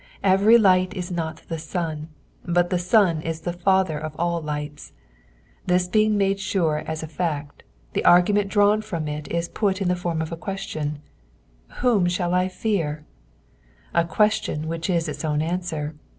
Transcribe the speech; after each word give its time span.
Every 0.23 0.57
light 0.57 0.95
is 0.95 1.11
not 1.11 1.41
thesun, 1.47 2.07
but 2.43 2.71
the 2.71 2.79
sun 2.79 3.21
is 3.21 3.41
the 3.41 3.53
father 3.53 3.99
of 3.99 4.15
all 4.17 4.41
lights. 4.41 4.93
This 5.67 5.87
being 5.87 6.17
made 6.17 6.39
sure 6.39 6.79
as 6.87 7.03
a 7.03 7.07
fact, 7.07 7.61
the 7.93 8.03
argument 8.03 8.49
drawn 8.49 8.81
from 8.81 9.07
it 9.07 9.27
is 9.31 9.47
put 9.47 9.79
in 9.79 9.89
the 9.89 9.95
form 9.95 10.19
of 10.19 10.31
a 10.31 10.35
question," 10.37 11.03
Whom 11.85 12.07
thatl 12.07 12.33
I 12.33 12.47
fear 12.47 13.05
f' 13.93 14.05
A 14.05 14.07
2uestion 14.11 14.65
which 14.65 14.89
is 14.89 15.07
its 15.07 15.23
own 15.23 15.39
answer. 15.39 15.93